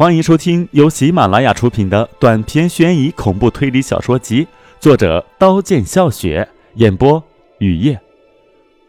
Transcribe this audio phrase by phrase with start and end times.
[0.00, 4.48] 欢迎收听由喜马拉雅出品的短篇悬疑恐怖推理小说集，
[4.80, 7.22] 作者刀剑笑雪，演播
[7.58, 8.00] 雨夜，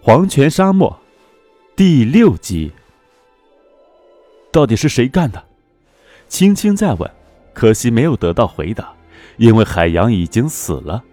[0.01, 0.97] 黄泉沙漠，
[1.75, 2.71] 第六集。
[4.53, 5.43] 到底是谁干的？
[6.29, 7.11] 青青在问，
[7.53, 8.93] 可惜没有得到回答，
[9.35, 11.03] 因为海洋已经死了。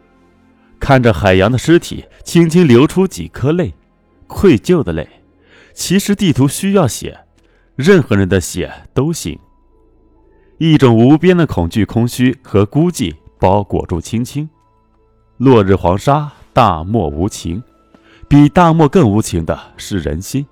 [0.78, 3.74] 看着海洋的尸体，青青流出几颗泪，
[4.28, 5.08] 愧疚的泪。
[5.74, 7.18] 其实地图需要血，
[7.74, 9.36] 任何人的血都行。
[10.59, 14.48] 一种无边的恐惧、空虚和孤寂包裹住青青。
[15.37, 17.62] 落日黄沙，大漠无情，
[18.27, 20.45] 比大漠更无情的是人心。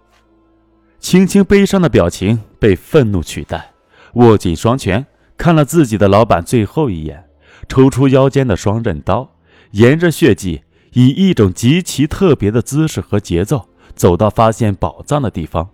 [1.00, 3.72] 青青悲伤的表情被愤怒取代，
[4.14, 5.04] 握紧双拳，
[5.36, 7.28] 看了自己的老板最后一眼，
[7.68, 9.28] 抽出腰间的双刃刀，
[9.72, 15.68] 沿着血迹，以一种极其特别的姿势和节奏，走到发现宝藏的地方。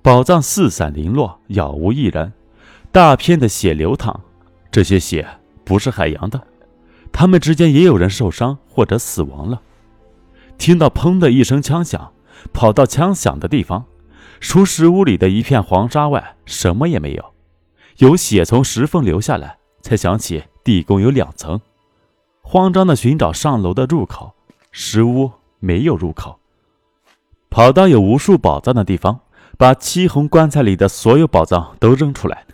[0.00, 2.32] 宝藏四散零落，杳无一人。
[2.92, 4.20] 大片的血流淌，
[4.72, 5.24] 这些血
[5.64, 6.42] 不是海洋的，
[7.12, 9.62] 他们之间也有人受伤或者死亡了。
[10.58, 12.12] 听到“砰”的一声枪响，
[12.52, 13.84] 跑到枪响的地方，
[14.40, 17.24] 除石屋里的一片黄沙外，什么也没有。
[17.98, 21.60] 有血从石缝流下来，才想起地宫有两层。
[22.42, 24.34] 慌张的寻找上楼的入口，
[24.72, 26.40] 石屋没有入口。
[27.50, 29.20] 跑到有无数宝藏的地方，
[29.56, 32.44] 把漆红棺材里的所有宝藏都扔出来。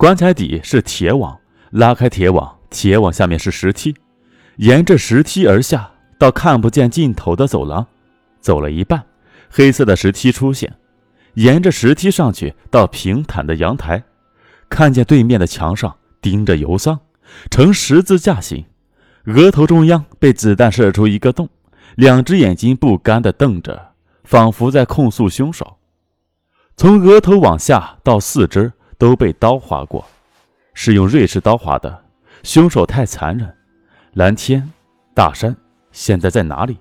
[0.00, 1.38] 棺材底是铁网，
[1.72, 3.94] 拉开铁网，铁网下面是石梯，
[4.56, 7.86] 沿着石梯而下，到看不见尽头的走廊。
[8.40, 9.04] 走了一半，
[9.50, 10.74] 黑色的石梯出现，
[11.34, 14.02] 沿着石梯上去，到平坦的阳台，
[14.70, 16.98] 看见对面的墙上钉着油桑，
[17.50, 18.64] 呈十字架形，
[19.26, 21.46] 额头中央被子弹射出一个洞，
[21.96, 23.90] 两只眼睛不甘地瞪着，
[24.24, 25.76] 仿佛在控诉凶手。
[26.74, 28.72] 从额头往下到四肢。
[29.00, 30.06] 都被刀划过，
[30.74, 32.04] 是用瑞士刀划的。
[32.42, 33.56] 凶手太残忍。
[34.12, 34.70] 蓝天、
[35.14, 35.56] 大山
[35.90, 36.76] 现在在哪里？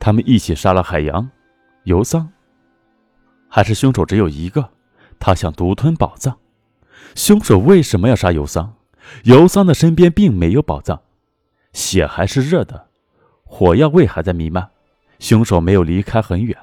[0.00, 1.30] 他们一起杀了海洋、
[1.84, 2.28] 尤桑，
[3.48, 4.68] 还是凶手只有一个？
[5.20, 6.36] 他想独吞宝藏。
[7.14, 8.74] 凶手为什么要杀尤桑？
[9.22, 11.00] 尤桑的身边并没有宝藏，
[11.72, 12.88] 血还是热的，
[13.44, 14.68] 火药味还在弥漫。
[15.20, 16.58] 凶手没有离开很远。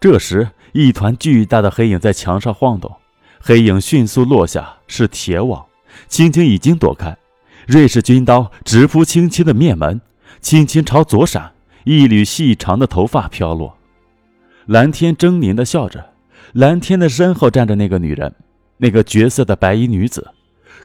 [0.00, 2.96] 这时，一团巨大的黑影在墙上晃动。
[3.40, 5.64] 黑影迅速落下，是铁网。
[6.08, 7.16] 青青已经躲开，
[7.66, 10.00] 瑞士军刀直扑青青的面门。
[10.40, 11.52] 青青朝左闪，
[11.84, 13.76] 一缕细长的头发飘落。
[14.66, 16.12] 蓝天狰狞地笑着，
[16.52, 18.34] 蓝天的身后站着那个女人，
[18.76, 20.32] 那个绝色的白衣女子。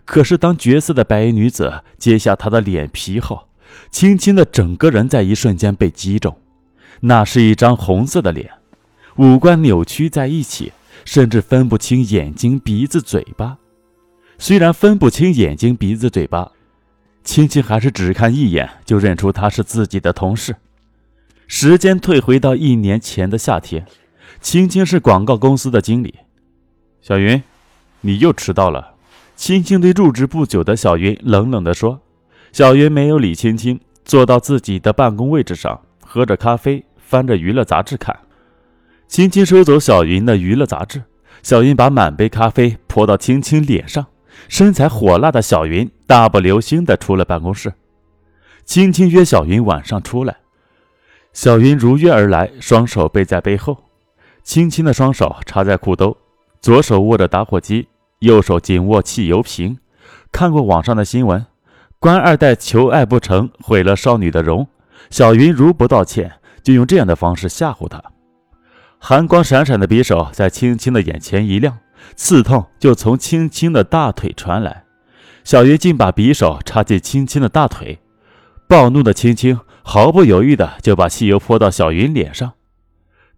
[0.05, 3.47] 可是当绝色的白衣女子揭下她的脸皮后，
[3.91, 6.35] 青青的整个人在一瞬间被击中。
[7.01, 8.49] 那是一张红色的脸，
[9.17, 10.71] 五官扭曲在一起。
[11.05, 13.57] 甚至分不清眼睛、鼻子、嘴巴。
[14.37, 16.51] 虽然分不清眼睛、鼻子、嘴巴，
[17.23, 20.55] 青青还是只看一眼就认出他是自己的同事。
[21.47, 23.85] 时间退回到一年前的夏天，
[24.41, 26.15] 青青是广告公司的经理。
[27.01, 27.41] 小云，
[28.01, 28.95] 你又迟到了。
[29.35, 32.01] 青青对入职不久的小云冷冷地说。
[32.51, 38.15] 小云没有理青青，坐到自己的办公位置上，喝着咖啡，翻着娱乐杂志看。
[39.13, 41.03] 轻轻收走小云的娱乐杂志，
[41.43, 44.07] 小云把满杯咖啡泼到青青脸上。
[44.47, 47.71] 身材火辣的小云大步流星地出了办公室。
[48.65, 50.37] 青青约小云晚上出来，
[51.31, 53.77] 小云如约而来，双手背在背后，
[54.41, 56.17] 青青的双手插在裤兜，
[56.59, 57.87] 左手握着打火机，
[58.17, 59.77] 右手紧握汽油瓶。
[60.31, 61.45] 看过网上的新闻，
[61.99, 64.67] 官二代求爱不成，毁了少女的容。
[65.11, 66.31] 小云如不道歉，
[66.63, 68.01] 就用这样的方式吓唬她。
[69.05, 71.77] 寒光闪闪的匕首在青青的眼前一亮，
[72.15, 74.85] 刺痛就从青青的大腿传来。
[75.43, 77.99] 小云竟把匕首插进青青的大腿，
[78.65, 82.53] 暴怒的青青毫不犹豫的就把汽油泼到小云脸上，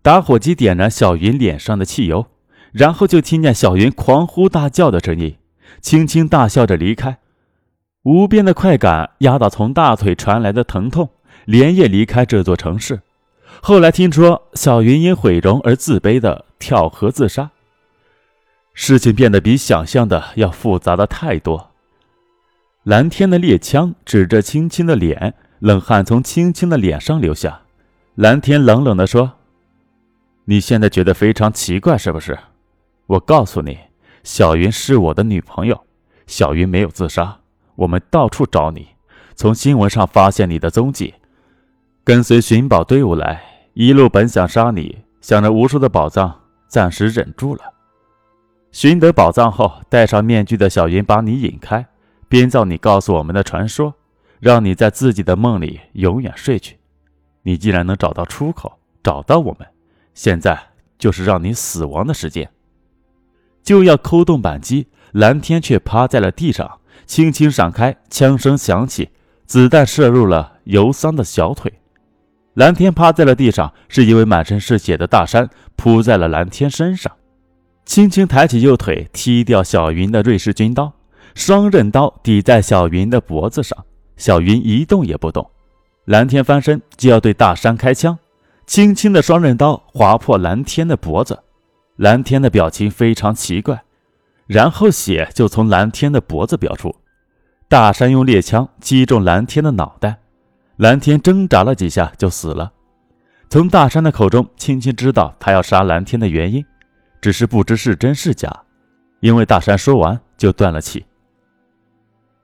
[0.03, 2.27] 打火机点燃小云脸上的汽油，
[2.71, 5.35] 然后就听见小云狂呼大叫的声音。
[5.81, 7.17] 青青大笑着离开，
[8.03, 11.09] 无边的快感压倒从大腿传来的疼痛，
[11.45, 13.01] 连夜离开这座城市。
[13.61, 17.49] 后来听说小云因毁容而自卑的跳河自杀，
[18.73, 21.71] 事情变得比想象的要复杂的太多。
[22.83, 27.61] 蓝天的猎枪指着青青的脸，冷汗从青青的脸上流下。
[28.13, 29.33] 蓝天冷冷地说
[30.45, 32.37] ：“你现在觉得非常奇怪是不是？
[33.07, 33.77] 我告诉你，
[34.23, 35.85] 小云是我的女朋友，
[36.27, 37.39] 小云没有自杀。
[37.75, 38.89] 我们到处找你，
[39.35, 41.15] 从新闻上发现你的踪迹。”
[42.05, 43.43] 跟随寻宝队伍来，
[43.73, 47.63] 一路本想杀你，想着无数的宝藏，暂时忍住了。
[48.71, 51.83] 寻得宝藏后，戴上面具的小云把你引开，
[52.29, 53.91] 编造你告诉我们的传说，
[54.39, 56.77] 让你在自己的梦里永远睡去。
[57.41, 59.67] 你既然能找到出口，找到我们，
[60.13, 60.55] 现在
[60.99, 62.47] 就是让你死亡的时间。
[63.63, 69.09] 就要扣动扳机，蓝天却趴在了地上，轻轻闪开，枪声响起，
[69.47, 71.73] 子弹射入了尤桑的小腿。
[72.55, 77.11] 蓝天趴在了地上，是因为满身是血的大山扑在了蓝天身上。
[77.85, 80.91] 轻轻抬起右腿，踢掉小云的瑞士军刀，
[81.35, 83.77] 双刃刀抵在小云的脖子上，
[84.15, 85.51] 小云一动也不动。
[86.05, 88.17] 蓝天翻身就要对大山开枪，
[88.65, 91.37] 轻轻的双刃刀划破蓝天的脖子，
[91.97, 93.83] 蓝天的表情非常奇怪，
[94.47, 96.95] 然后血就从蓝天的脖子飙出，
[97.67, 100.19] 大山用猎枪击中蓝天的脑袋，
[100.77, 102.71] 蓝天挣扎了几下就死了。
[103.49, 106.65] 从大山的口中，轻轻知道他要杀蓝天的原因。
[107.21, 108.51] 只是不知是真是假，
[109.19, 111.03] 因为大山说完就断了气。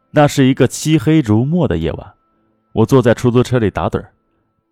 [0.09, 2.13] 那是一个漆黑如墨的夜晚，
[2.73, 4.03] 我坐在出租车里打盹，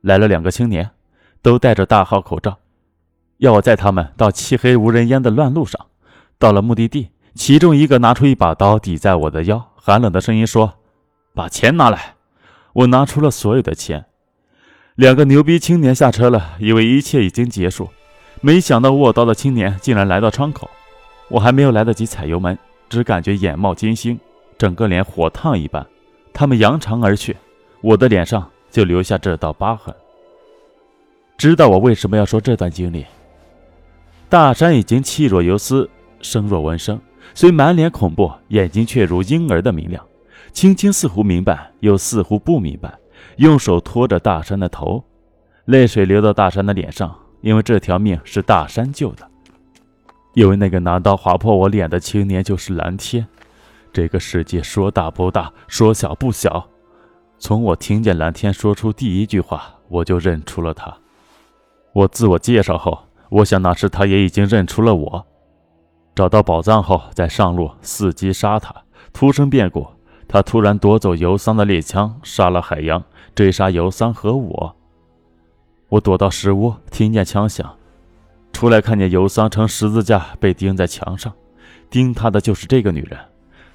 [0.02, 0.90] 来了两个青年，
[1.44, 2.58] 都戴着大号口罩，
[3.38, 5.86] 要我载他们到漆黑无人烟的乱路上。
[6.40, 10.74] 到了目的地，其中一个拿出一把刀抵在我的腰，寒冷的声音说
[11.36, 12.16] ：“把钱拿来。”
[12.80, 14.06] 我拿出了所有的钱。
[14.96, 17.90] 两个牛逼青年下车了，以为一切已经结束。
[18.40, 20.70] 没想到握刀的青年竟然来到窗口，
[21.30, 24.18] 我还没有来得及踩油门，只感觉眼冒金星，
[24.58, 25.86] 整个脸火烫一般。
[26.32, 27.36] 他们扬长而去，
[27.82, 29.94] 我的脸上就留下这道疤痕。
[31.38, 33.06] 知道我为什么要说这段经历？
[34.30, 35.90] 大山已经气若游丝，
[36.22, 36.98] 声若蚊声，
[37.36, 40.02] 虽满脸恐怖，眼睛却如婴儿的明亮。
[40.52, 42.98] 青青似乎明白，又似乎不明白，
[43.38, 45.04] 用手托着大山的头，
[45.66, 47.16] 泪水流到大山的脸上。
[47.42, 49.26] 因为这条命是大山救的，
[50.34, 53.26] 因为那个拿刀划破我脸的青年就是蓝天。
[53.94, 56.68] 这个世界说大不大，说小不小。
[57.38, 60.94] 从我听见蓝天说出第一句话，我就认出了他。
[61.94, 65.26] 我自我介绍后，我想那时他也已经认出了我。
[66.14, 68.76] 找到宝藏后，再上路伺机杀他。
[69.14, 69.88] 突生变故，
[70.32, 73.04] 他突然夺走尤桑的猎枪，杀了海洋，
[73.34, 74.76] 追杀尤桑和我。
[75.90, 77.76] 我躲到石屋，听见枪响，
[78.54, 81.34] 出来看见尤桑呈十字架被钉在墙上，
[81.90, 83.20] 钉他的就是这个女人。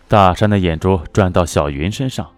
[0.06, 2.30] 大山的眼珠转到小云身上，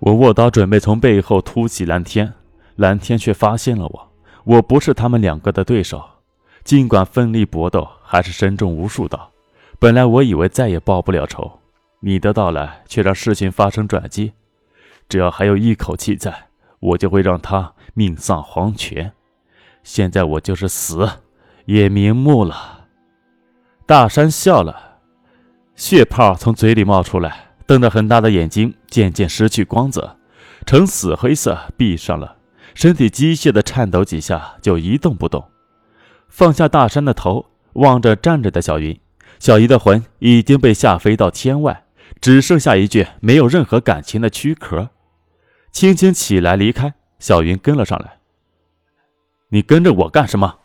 [0.00, 2.34] 我握刀准备从背后突袭蓝天，
[2.74, 4.08] 蓝天却发现了我。
[4.42, 6.02] 我不是他们两个的对手，
[6.64, 9.30] 尽管奋力搏斗，还是身中无数刀。
[9.78, 11.57] 本来我以为再也报不了仇，
[12.00, 14.32] 你的到来却让事情发生转机。
[15.08, 16.48] 只要还有一口气在，
[16.80, 17.74] 我就会让他。
[17.94, 19.12] 命丧黄泉，
[19.82, 21.08] 现在我就是死，
[21.64, 22.86] 也瞑目了。
[23.86, 25.00] 大山笑了，
[25.74, 30.16] 血泡从嘴里冒出来，瞪着很大的眼睛渐渐失去光泽，
[30.64, 32.36] 呈死灰色，闭上了，
[32.72, 35.44] 身体机械的颤抖几下就一动不动。
[36.28, 38.96] 放下大山的头，望着站着的小云，
[39.40, 41.82] 小姨的魂已经被吓飞到天外，
[42.20, 44.90] 只剩下一具没有任何感情的躯壳，
[45.70, 46.94] 轻轻起来离开。
[47.18, 48.18] 小云跟了上来。
[49.48, 50.58] 你跟着我干什么？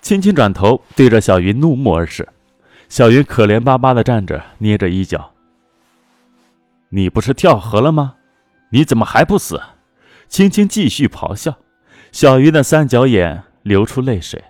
[0.00, 2.28] 轻轻转头，对着小云怒目而视。
[2.88, 5.32] 小云可怜巴巴的站着，捏着衣角。
[6.88, 8.16] 你不是跳河了吗？
[8.70, 9.60] 你怎么还不死？
[10.28, 11.56] 青青继续咆哮。
[12.10, 14.44] 小云的三角眼流出泪水。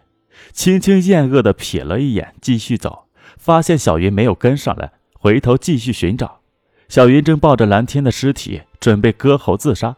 [0.53, 3.09] 青青厌恶的瞥了一眼，继续走。
[3.37, 6.41] 发现小云没有跟上来，回头继续寻找。
[6.89, 9.97] 小云正抱着蓝天的尸体，准备割喉自杀。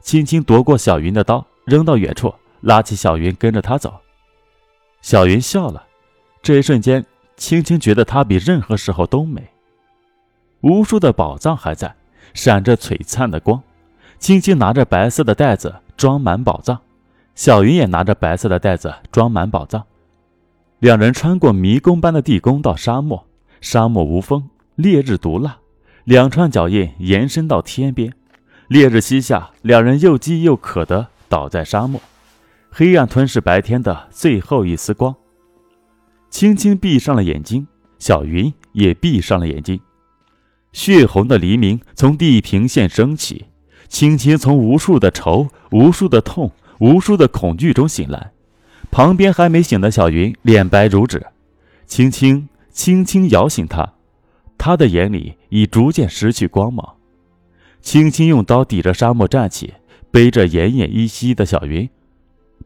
[0.00, 3.92] 青青夺过小云的刀，扔到远处，拉起小云跟着他走。
[5.02, 5.84] 小云笑了，
[6.42, 7.04] 这一瞬间，
[7.36, 9.48] 青青觉得她比任何时候都美。
[10.60, 11.94] 无数的宝藏还在，
[12.34, 13.62] 闪着璀璨的光。
[14.18, 16.80] 青青拿着白色的袋子装满宝藏，
[17.34, 19.84] 小云也拿着白色的袋子装满宝藏。
[20.78, 23.26] 两人穿过迷宫般的地宫到沙漠，
[23.60, 24.48] 沙漠无风，
[24.78, 25.58] 烈日毒辣，
[26.04, 28.12] 两串脚印延伸到天边。
[28.68, 32.00] 烈日西下，两人又饥又渴的倒在沙漠，
[32.70, 35.12] 黑暗吞噬白天的最后一丝光。
[36.30, 37.66] 轻轻闭上了眼睛，
[37.98, 39.80] 小云也闭上了眼睛。
[40.72, 43.46] 血红的黎明从地平线升起，
[43.88, 48.30] 青青从无数的愁、无数的痛、无数的恐惧中醒来。
[48.92, 51.26] 旁边还没醒的小云脸白如纸，
[51.84, 53.94] 轻轻轻轻摇醒他，
[54.58, 56.96] 他的眼里已逐渐失去光芒。
[57.80, 59.74] 青青用刀抵着沙漠站起，
[60.10, 61.88] 背着奄奄一息的小云，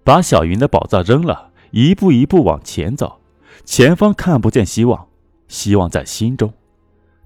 [0.02, 3.20] 把小云的宝藏扔了，一步一步往前走。
[3.64, 5.06] 前方看不见希望，
[5.46, 6.52] 希望在心中。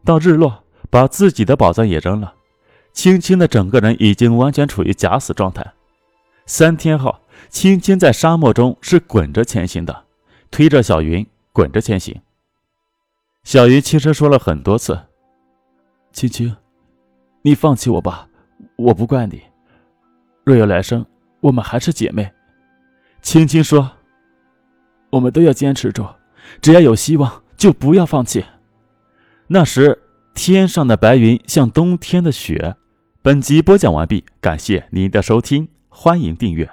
[0.05, 2.35] 到日落，把自己的宝藏也扔了。
[2.93, 5.65] 青青的整个人已经完全处于假死状态。
[6.45, 10.05] 三天后，青青在沙漠中是滚着前行的，
[10.51, 12.21] 推着小云滚着前行。
[13.47, 14.99] 小鱼轻声说了很多次
[16.11, 16.57] ：“青青，
[17.43, 18.29] 你放弃我吧，
[18.75, 19.41] 我不怪你。
[20.43, 21.07] 若有来生，
[21.39, 22.29] 我们还是姐妹。”
[23.23, 23.89] 青青说
[25.11, 26.05] ：“我们都要坚持住，
[26.61, 28.45] 只要有希望，就不要放弃。”
[29.47, 29.97] 那时，
[30.35, 32.75] 天上的白云像冬天的雪。
[33.23, 36.69] 本集播讲完毕，感谢您的收听，欢迎订阅。